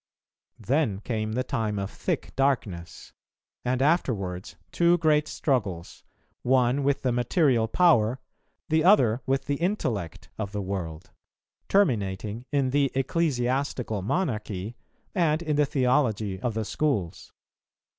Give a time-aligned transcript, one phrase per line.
[0.57, 3.13] Then came the time of thick darkness;
[3.63, 6.03] and afterwards two great struggles,
[6.41, 8.19] one with the material power,
[8.69, 11.11] the other with the intellect, of the world,
[11.69, 14.75] terminating in the ecclesiastical monarchy,
[15.13, 17.31] and in the theology of the schools.